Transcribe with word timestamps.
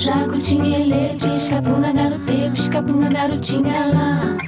jacutinha, 0.00 0.78
ele, 0.78 1.14
pisca-punga, 1.18 1.92
pisca-punga, 2.54 3.08
garotinha 3.10 3.86
lá. 3.92 4.38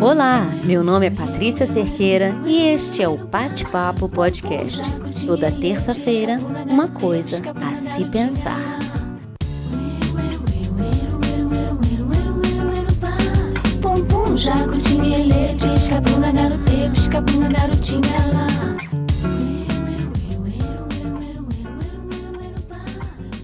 Olá, 0.00 0.46
meu 0.66 0.82
nome 0.82 1.06
é 1.06 1.10
Patrícia 1.10 1.66
Cerqueira 1.66 2.34
e 2.46 2.68
este 2.68 3.02
é 3.02 3.08
o 3.08 3.18
Bate-Papo 3.18 4.08
Podcast. 4.08 4.80
Toda 5.26 5.52
terça-feira, 5.52 6.38
uma 6.70 6.88
coisa 6.88 7.42
a 7.54 7.74
se 7.74 8.02
pensar. 8.06 8.78
Pum, 13.82 14.04
pum, 14.06 14.36
jacutinha, 14.38 15.18
ele, 15.18 15.52
pisca-punga, 15.60 16.32
garotê, 16.32 16.88
pisca-punga, 16.94 17.48
garotinha 17.50 18.26
lá. 18.32 18.46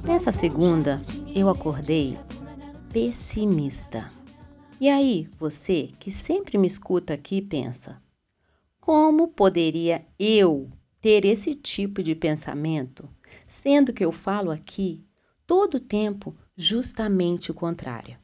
Nessa 0.06 0.32
segunda, 0.32 1.00
eu 1.34 1.48
acordei 1.48 2.18
pessimista. 2.92 4.10
E 4.80 4.88
aí, 4.88 5.28
você 5.38 5.90
que 5.98 6.10
sempre 6.10 6.58
me 6.58 6.66
escuta 6.66 7.14
aqui 7.14 7.40
pensa: 7.40 8.02
como 8.80 9.28
poderia 9.28 10.04
eu 10.18 10.70
ter 11.00 11.24
esse 11.24 11.54
tipo 11.54 12.02
de 12.02 12.14
pensamento, 12.14 13.08
sendo 13.46 13.92
que 13.92 14.04
eu 14.04 14.10
falo 14.10 14.50
aqui 14.50 15.04
todo 15.46 15.74
o 15.74 15.80
tempo 15.80 16.36
justamente 16.56 17.50
o 17.50 17.54
contrário? 17.54 18.18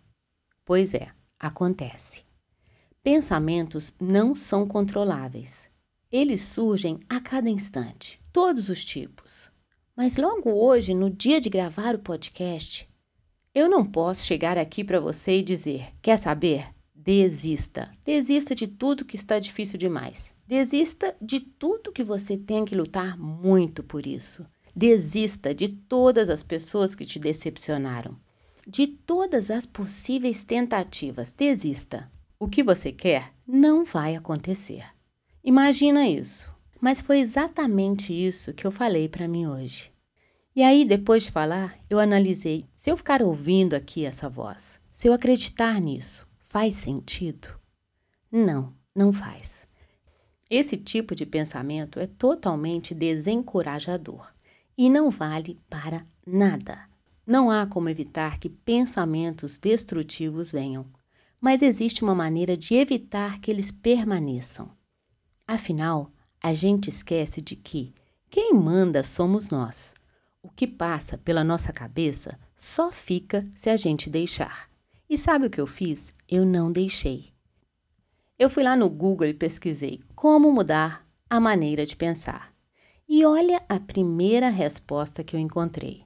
Pois 0.65 0.93
é, 0.93 1.09
acontece. 1.39 2.25
Pensamentos 3.03 3.95
não 4.01 4.35
são 4.35 4.67
controláveis. 4.67 5.71
Eles 6.11 6.43
surgem 6.43 6.99
a 7.09 7.21
cada 7.21 7.49
instante, 7.49 8.21
todos 8.33 8.69
os 8.69 8.85
tipos. 8.85 9.51
Mas 9.97 10.17
logo 10.17 10.51
hoje, 10.53 10.93
no 10.93 11.09
dia 11.09 11.41
de 11.41 11.49
gravar 11.49 11.95
o 11.95 12.01
podcast, 12.01 12.89
eu 13.57 13.71
não 13.71 13.87
posso 13.87 14.23
chegar 14.23 14.59
aqui 14.59 14.85
para 14.85 15.01
você 15.01 15.39
e 15.39 15.43
dizer: 15.43 15.87
quer 16.03 16.19
saber? 16.19 16.67
Desista. 16.95 17.91
Desista 18.05 18.55
de 18.55 18.67
tudo 18.67 19.03
que 19.03 19.17
está 19.17 19.39
difícil 19.39 19.79
demais. 19.79 20.35
Desista 20.47 21.17
de 21.23 21.41
tudo 21.41 21.91
que 21.91 22.05
você 22.05 22.37
tem 22.37 22.67
que 22.67 22.77
lutar 22.77 23.17
muito 23.17 23.83
por 23.83 24.07
isso. 24.07 24.45
Desista 24.75 25.55
de 25.55 25.69
todas 25.69 26.29
as 26.29 26.43
pessoas 26.43 26.95
que 26.95 27.07
te 27.07 27.19
decepcionaram. 27.19 28.15
De 28.69 28.87
todas 28.87 29.51
as 29.51 29.65
possíveis 29.65 30.45
tentativas. 30.45 31.33
Desista. 31.33 32.13
O 32.39 32.49
que 32.49 32.63
você 32.63 32.93
quer 32.93 33.33
não 33.49 33.87
vai 33.87 34.15
acontecer. 34.15 34.85
Imagina 35.43 36.07
isso. 36.07 36.53
Mas 36.79 37.01
foi 37.01 37.21
exatamente 37.21 38.13
isso 38.13 38.53
que 38.53 38.67
eu 38.67 38.71
falei 38.71 39.09
para 39.09 39.27
mim 39.27 39.47
hoje. 39.47 39.96
E 40.57 40.63
aí, 40.63 40.87
depois 40.87 41.25
de 41.25 41.31
falar, 41.31 41.79
eu 41.91 42.01
analisei: 42.01 42.67
se 42.75 42.91
eu 42.91 42.97
ficar 42.97 43.21
ouvindo 43.21 43.75
aqui 43.75 44.07
essa 44.07 44.27
voz, 44.27 44.81
se 44.91 45.07
eu 45.07 45.13
acreditar 45.13 45.79
nisso, 45.79 46.27
faz 46.39 46.77
sentido? 46.77 47.49
Não, 48.33 48.73
não 48.95 49.13
faz. 49.13 49.69
Esse 50.49 50.79
tipo 50.79 51.15
de 51.15 51.27
pensamento 51.27 52.01
é 52.01 52.07
totalmente 52.07 52.95
desencorajador 52.95 54.33
e 54.79 54.89
não 54.89 55.11
vale 55.11 55.61
para 55.69 56.07
nada. 56.27 56.89
Não 57.27 57.51
há 57.51 57.67
como 57.67 57.91
evitar 57.91 58.39
que 58.39 58.49
pensamentos 58.49 59.59
destrutivos 59.59 60.51
venham, 60.53 60.87
mas 61.39 61.61
existe 61.61 62.03
uma 62.03 62.15
maneira 62.15 62.57
de 62.57 62.77
evitar 62.77 63.41
que 63.41 63.51
eles 63.51 63.71
permaneçam. 63.71 64.71
Afinal, 65.47 66.11
a 66.43 66.55
gente 66.55 66.89
esquece 66.89 67.43
de 67.43 67.57
que 67.57 67.93
quem 68.31 68.55
manda 68.55 69.05
somos 69.05 69.51
nós. 69.51 69.93
O 70.47 70.51
que 70.55 70.65
passa 70.65 71.19
pela 71.19 71.43
nossa 71.43 71.73
cabeça 71.73 72.39
só 72.57 72.93
fica 72.93 73.45
se 73.53 73.69
a 73.69 73.77
gente 73.77 74.09
deixar. 74.09 74.71
E 75.11 75.19
sabe 75.19 75.47
o 75.47 75.51
que 75.51 75.61
eu 75.61 75.67
fiz? 75.67 76.15
Eu 76.29 76.45
não 76.45 76.71
deixei. 76.71 77.33
Eu 78.39 78.49
fui 78.49 78.63
lá 78.63 78.77
no 78.77 78.89
Google 78.89 79.27
e 79.27 79.35
pesquisei 79.35 80.05
como 80.15 80.53
mudar 80.53 81.05
a 81.29 81.41
maneira 81.41 81.85
de 81.85 81.97
pensar. 81.97 82.55
E 83.09 83.27
olha 83.27 83.61
a 83.69 83.81
primeira 83.81 84.49
resposta 84.49 85.25
que 85.25 85.35
eu 85.35 85.41
encontrei: 85.41 86.05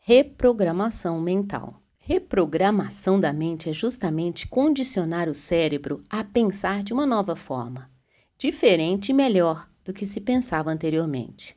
reprogramação 0.00 1.20
mental. 1.20 1.80
Reprogramação 1.96 3.20
da 3.20 3.32
mente 3.32 3.70
é 3.70 3.72
justamente 3.72 4.48
condicionar 4.48 5.28
o 5.28 5.34
cérebro 5.34 6.02
a 6.10 6.24
pensar 6.24 6.82
de 6.82 6.92
uma 6.92 7.06
nova 7.06 7.36
forma, 7.36 7.88
diferente 8.36 9.10
e 9.10 9.14
melhor 9.14 9.70
do 9.84 9.92
que 9.92 10.04
se 10.06 10.20
pensava 10.20 10.72
anteriormente. 10.72 11.54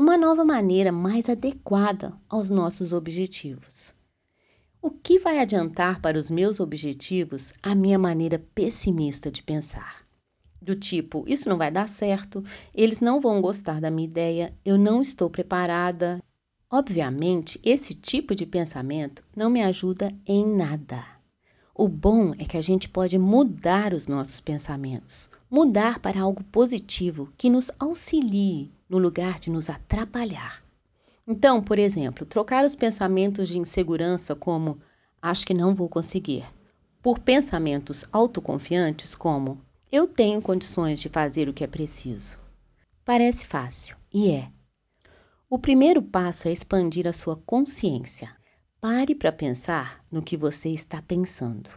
Uma 0.00 0.16
nova 0.16 0.46
maneira 0.46 0.90
mais 0.90 1.28
adequada 1.28 2.14
aos 2.26 2.48
nossos 2.48 2.94
objetivos. 2.94 3.92
O 4.80 4.90
que 4.90 5.18
vai 5.18 5.40
adiantar 5.40 6.00
para 6.00 6.18
os 6.18 6.30
meus 6.30 6.58
objetivos 6.58 7.52
a 7.62 7.74
minha 7.74 7.98
maneira 7.98 8.42
pessimista 8.54 9.30
de 9.30 9.42
pensar? 9.42 10.06
Do 10.58 10.74
tipo, 10.74 11.22
isso 11.26 11.50
não 11.50 11.58
vai 11.58 11.70
dar 11.70 11.86
certo, 11.86 12.42
eles 12.74 12.98
não 12.98 13.20
vão 13.20 13.42
gostar 13.42 13.78
da 13.78 13.90
minha 13.90 14.08
ideia, 14.08 14.54
eu 14.64 14.78
não 14.78 15.02
estou 15.02 15.28
preparada. 15.28 16.22
Obviamente, 16.70 17.60
esse 17.62 17.92
tipo 17.92 18.34
de 18.34 18.46
pensamento 18.46 19.22
não 19.36 19.50
me 19.50 19.62
ajuda 19.62 20.14
em 20.26 20.46
nada. 20.46 21.04
O 21.74 21.86
bom 21.88 22.32
é 22.38 22.46
que 22.46 22.56
a 22.56 22.62
gente 22.62 22.88
pode 22.88 23.18
mudar 23.18 23.92
os 23.92 24.06
nossos 24.06 24.40
pensamentos, 24.40 25.28
mudar 25.50 25.98
para 25.98 26.22
algo 26.22 26.42
positivo 26.44 27.30
que 27.36 27.50
nos 27.50 27.70
auxilie 27.78 28.72
no 28.90 28.98
lugar 28.98 29.38
de 29.38 29.48
nos 29.48 29.70
atrapalhar. 29.70 30.62
Então, 31.26 31.62
por 31.62 31.78
exemplo, 31.78 32.26
trocar 32.26 32.64
os 32.64 32.74
pensamentos 32.74 33.48
de 33.48 33.56
insegurança 33.56 34.34
como 34.34 34.80
acho 35.22 35.46
que 35.46 35.54
não 35.54 35.74
vou 35.74 35.88
conseguir, 35.88 36.44
por 37.00 37.20
pensamentos 37.20 38.04
autoconfiantes 38.10 39.14
como 39.14 39.60
eu 39.92 40.08
tenho 40.08 40.42
condições 40.42 41.00
de 41.00 41.08
fazer 41.08 41.48
o 41.48 41.54
que 41.54 41.62
é 41.62 41.66
preciso. 41.68 42.38
Parece 43.04 43.46
fácil, 43.46 43.96
e 44.12 44.32
é. 44.32 44.50
O 45.48 45.58
primeiro 45.58 46.02
passo 46.02 46.48
é 46.48 46.52
expandir 46.52 47.06
a 47.06 47.12
sua 47.12 47.36
consciência. 47.36 48.30
Pare 48.80 49.14
para 49.14 49.32
pensar 49.32 50.04
no 50.10 50.22
que 50.22 50.36
você 50.36 50.68
está 50.68 51.02
pensando. 51.02 51.70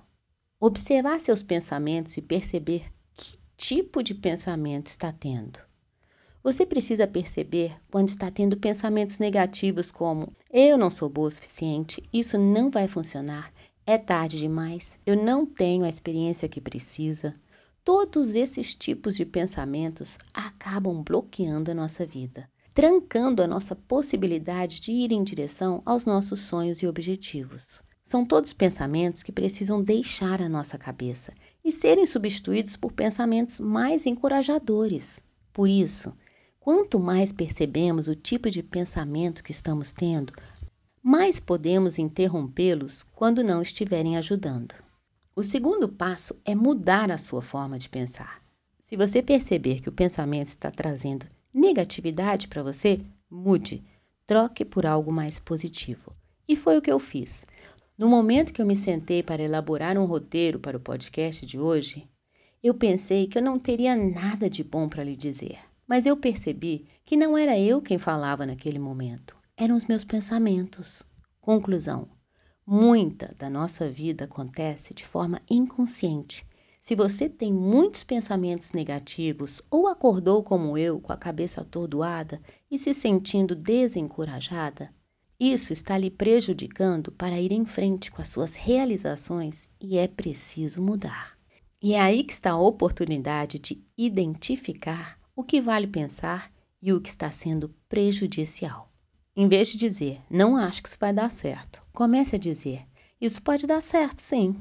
Observar 0.60 1.20
seus 1.20 1.44
pensamentos 1.44 2.16
e 2.18 2.22
perceber 2.22 2.84
que 3.14 3.38
tipo 3.58 4.04
de 4.04 4.14
pensamento 4.14 4.88
está 4.88 5.12
tendo. 5.12 5.60
Você 6.44 6.66
precisa 6.66 7.08
perceber 7.08 7.74
quando 7.90 8.10
está 8.10 8.30
tendo 8.30 8.58
pensamentos 8.58 9.18
negativos 9.18 9.90
como 9.90 10.36
eu 10.52 10.78
não 10.78 10.90
sou 10.90 11.08
boa 11.08 11.30
o 11.30 11.32
suficiente, 11.32 12.04
isso 12.12 12.38
não 12.38 12.70
vai 12.70 12.86
funcionar, 12.86 13.50
é 13.88 13.98
tarde 13.98 14.38
demais, 14.38 15.00
eu 15.06 15.16
não 15.16 15.46
tenho 15.46 15.86
a 15.86 15.90
experiência 15.90 16.50
que 16.50 16.60
precisa. 16.60 17.34
Todos 17.82 18.36
esses 18.36 18.76
tipos 18.76 19.16
de 19.16 19.26
pensamentos 19.26 20.18
acabam 20.34 21.02
bloqueando 21.02 21.72
a 21.72 21.74
nossa 21.74 22.06
vida, 22.06 22.50
trancando 22.74 23.42
a 23.42 23.48
nossa 23.48 23.74
possibilidade 23.74 24.82
de 24.82 24.92
ir 24.92 25.14
em 25.14 25.24
direção 25.24 25.82
aos 25.86 26.06
nossos 26.06 26.42
sonhos 26.42 26.82
e 26.82 26.88
objetivos. 26.88 27.82
São 28.04 28.26
todos 28.26 28.52
pensamentos 28.52 29.24
que 29.24 29.32
precisam 29.32 29.82
deixar 29.82 30.42
a 30.42 30.50
nossa 30.50 30.78
cabeça 30.78 31.34
e 31.64 31.72
serem 31.72 32.06
substituídos 32.06 32.76
por 32.76 32.92
pensamentos 32.92 33.62
mais 33.62 34.06
encorajadores. 34.06 35.22
Por 35.54 35.70
isso, 35.70 36.14
quanto 36.64 36.98
mais 36.98 37.34
percebemos 37.34 38.08
o 38.08 38.16
tipo 38.16 38.50
de 38.50 38.64
pensamento 38.64 39.44
que 39.44 39.52
estamos 39.52 39.92
tendo, 39.92 40.32
mais 41.04 41.38
podemos 41.38 42.00
interrompê-los 42.00 43.04
quando 43.12 43.44
não 43.44 43.62
estiverem 43.62 44.16
ajudando. 44.16 44.74
O 45.36 45.44
segundo 45.44 45.90
passo 45.90 46.40
é 46.46 46.56
mudar 46.56 47.12
a 47.12 47.18
sua 47.18 47.42
forma 47.42 47.78
de 47.78 47.90
pensar. 47.90 48.42
Se 48.80 48.96
você 48.96 49.22
perceber 49.22 49.82
que 49.82 49.90
o 49.90 49.92
pensamento 49.92 50.48
está 50.48 50.72
trazendo 50.72 51.26
negatividade 51.54 52.48
para 52.48 52.64
você, 52.64 53.02
mude, 53.30 53.84
troque 54.26 54.64
por 54.64 54.86
algo 54.86 55.12
mais 55.12 55.40
positivo. 55.40 56.16
E 56.48 56.56
foi 56.56 56.78
o 56.78 56.82
que 56.82 56.92
eu 56.92 56.98
fiz. 56.98 57.46
No 57.98 58.08
momento 58.08 58.54
que 58.54 58.62
eu 58.62 58.66
me 58.66 58.78
sentei 58.78 59.22
para 59.22 59.44
elaborar 59.44 59.98
um 59.98 60.06
roteiro 60.06 60.60
para 60.60 60.78
o 60.78 60.80
podcast 60.80 61.46
de 61.46 61.60
hoje, 61.60 62.08
eu 62.64 62.74
pensei 62.74 63.28
que 63.28 63.38
eu 63.38 63.42
não 63.42 63.60
teria 63.60 63.98
nada 63.98 64.50
de 64.50 64.64
bom 64.64 64.88
para 64.88 65.04
lhe 65.04 65.18
dizer. 65.18 65.73
Mas 65.94 66.08
eu 66.08 66.18
percebi 66.18 66.88
que 67.06 67.16
não 67.16 67.38
era 67.38 67.56
eu 67.60 67.80
quem 67.80 68.00
falava 68.00 68.48
naquele 68.48 68.80
momento, 68.80 69.38
eram 69.56 69.76
os 69.76 69.86
meus 69.86 70.04
pensamentos. 70.04 71.04
Conclusão: 71.40 72.10
Muita 72.66 73.36
da 73.38 73.48
nossa 73.48 73.92
vida 73.92 74.26
acontece 74.26 74.92
de 74.92 75.06
forma 75.06 75.40
inconsciente. 75.48 76.48
Se 76.82 76.96
você 76.96 77.30
tem 77.30 77.54
muitos 77.54 78.04
pensamentos 78.04 78.72
negativos 78.72 79.62
ou 79.70 79.86
acordou 79.86 80.42
como 80.42 80.80
eu, 80.80 81.00
com 81.00 81.14
a 81.14 81.16
cabeça 81.16 81.62
atordoada 81.62 82.42
e 82.72 82.80
se 82.80 82.92
sentindo 82.96 83.54
desencorajada, 83.54 84.90
isso 85.40 85.72
está 85.72 85.96
lhe 85.96 86.10
prejudicando 86.10 87.12
para 87.12 87.40
ir 87.40 87.52
em 87.52 87.68
frente 87.68 88.12
com 88.12 88.20
as 88.20 88.30
suas 88.30 88.56
realizações 88.56 89.70
e 89.80 90.00
é 90.00 90.08
preciso 90.08 90.82
mudar. 90.82 91.38
E 91.80 91.94
é 91.94 92.02
aí 92.02 92.24
que 92.24 92.34
está 92.34 92.50
a 92.50 92.60
oportunidade 92.60 93.60
de 93.60 93.86
identificar 93.96 95.22
o 95.36 95.44
que 95.44 95.62
vale 95.62 95.88
pensar 95.88 96.52
e 96.82 96.92
o 96.94 97.02
que 97.02 97.10
está 97.10 97.32
sendo 97.32 97.74
prejudicial. 97.88 98.92
Em 99.36 99.48
vez 99.48 99.70
de 99.70 99.78
dizer, 99.78 100.22
não 100.30 100.56
acho 100.56 100.84
que 100.84 100.90
isso 100.90 100.98
vai 101.00 101.12
dar 101.12 101.30
certo, 101.32 101.82
comece 101.92 102.36
a 102.36 102.40
dizer, 102.40 102.86
isso 103.20 103.42
pode 103.42 103.66
dar 103.66 103.82
certo, 103.82 104.20
sim. 104.20 104.56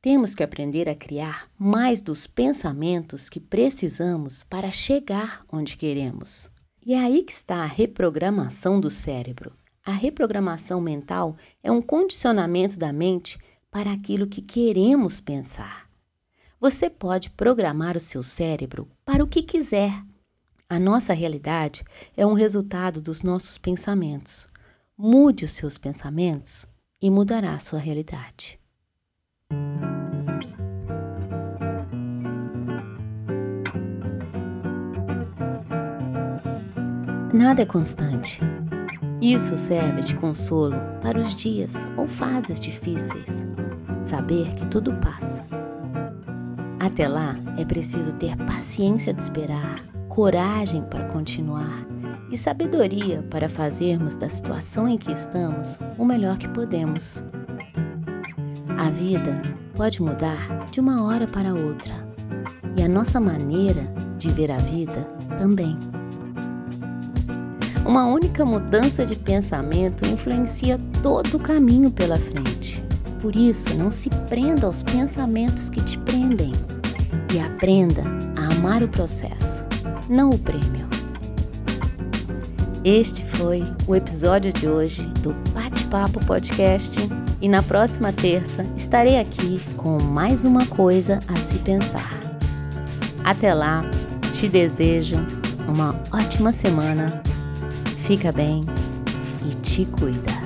Temos 0.00 0.34
que 0.34 0.42
aprender 0.44 0.88
a 0.88 0.94
criar 0.94 1.50
mais 1.58 2.00
dos 2.00 2.26
pensamentos 2.26 3.28
que 3.28 3.40
precisamos 3.40 4.44
para 4.44 4.70
chegar 4.70 5.44
onde 5.50 5.76
queremos. 5.76 6.48
E 6.86 6.94
é 6.94 7.00
aí 7.00 7.24
que 7.24 7.32
está 7.32 7.56
a 7.56 7.66
reprogramação 7.66 8.78
do 8.78 8.88
cérebro. 8.88 9.52
A 9.84 9.90
reprogramação 9.90 10.80
mental 10.80 11.36
é 11.62 11.72
um 11.72 11.82
condicionamento 11.82 12.78
da 12.78 12.92
mente 12.92 13.38
para 13.70 13.92
aquilo 13.92 14.26
que 14.26 14.42
queremos 14.42 15.20
pensar. 15.20 15.87
Você 16.60 16.90
pode 16.90 17.30
programar 17.30 17.96
o 17.96 18.00
seu 18.00 18.20
cérebro 18.20 18.88
para 19.04 19.22
o 19.22 19.28
que 19.28 19.42
quiser. 19.42 19.92
A 20.68 20.76
nossa 20.78 21.12
realidade 21.12 21.84
é 22.16 22.26
um 22.26 22.32
resultado 22.32 23.00
dos 23.00 23.22
nossos 23.22 23.56
pensamentos. 23.56 24.48
Mude 24.96 25.44
os 25.44 25.52
seus 25.52 25.78
pensamentos 25.78 26.66
e 27.00 27.10
mudará 27.10 27.52
a 27.52 27.60
sua 27.60 27.78
realidade. 27.78 28.58
Nada 37.32 37.62
é 37.62 37.66
constante. 37.66 38.40
Isso 39.22 39.56
serve 39.56 40.02
de 40.02 40.16
consolo 40.16 40.76
para 41.00 41.18
os 41.20 41.36
dias 41.36 41.74
ou 41.96 42.08
fases 42.08 42.58
difíceis. 42.58 43.46
Saber 44.02 44.56
que 44.56 44.66
tudo 44.66 44.92
passa. 44.96 45.57
Até 46.88 47.06
lá, 47.06 47.36
é 47.58 47.66
preciso 47.66 48.14
ter 48.14 48.34
paciência 48.34 49.12
de 49.12 49.20
esperar, 49.20 49.84
coragem 50.08 50.80
para 50.80 51.04
continuar 51.04 51.86
e 52.32 52.36
sabedoria 52.36 53.22
para 53.30 53.46
fazermos 53.46 54.16
da 54.16 54.26
situação 54.30 54.88
em 54.88 54.96
que 54.96 55.12
estamos 55.12 55.78
o 55.98 56.04
melhor 56.04 56.38
que 56.38 56.48
podemos. 56.48 57.22
A 58.78 58.88
vida 58.88 59.40
pode 59.76 60.00
mudar 60.00 60.64
de 60.72 60.80
uma 60.80 61.04
hora 61.04 61.26
para 61.26 61.52
outra 61.52 61.92
e 62.74 62.82
a 62.82 62.88
nossa 62.88 63.20
maneira 63.20 63.82
de 64.16 64.30
ver 64.30 64.50
a 64.50 64.56
vida 64.56 65.06
também. 65.38 65.78
Uma 67.84 68.06
única 68.06 68.46
mudança 68.46 69.04
de 69.04 69.14
pensamento 69.14 70.06
influencia 70.06 70.78
todo 71.02 71.36
o 71.36 71.38
caminho 71.38 71.90
pela 71.90 72.16
frente. 72.16 72.82
Por 73.20 73.36
isso, 73.36 73.76
não 73.76 73.90
se 73.90 74.08
prenda 74.26 74.66
aos 74.66 74.82
pensamentos 74.82 75.68
que 75.68 75.82
te 75.82 75.98
prendem 75.98 76.52
e 77.34 77.40
aprenda 77.40 78.02
a 78.36 78.54
amar 78.56 78.82
o 78.82 78.88
processo, 78.88 79.66
não 80.08 80.30
o 80.30 80.38
prêmio. 80.38 80.88
Este 82.84 83.24
foi 83.24 83.62
o 83.86 83.94
episódio 83.94 84.52
de 84.52 84.68
hoje 84.68 85.02
do 85.22 85.32
Bate-Papo 85.52 86.24
Podcast 86.24 86.96
e 87.40 87.48
na 87.48 87.62
próxima 87.62 88.12
terça 88.12 88.64
estarei 88.76 89.18
aqui 89.18 89.60
com 89.76 90.02
mais 90.02 90.44
uma 90.44 90.64
coisa 90.66 91.18
a 91.28 91.36
se 91.36 91.58
pensar. 91.58 92.10
Até 93.24 93.52
lá, 93.52 93.84
te 94.32 94.48
desejo 94.48 95.16
uma 95.68 95.94
ótima 96.12 96.52
semana 96.52 97.22
Fica 98.08 98.32
bem 98.32 98.64
e 99.44 99.54
te 99.56 99.84
cuida. 99.84 100.37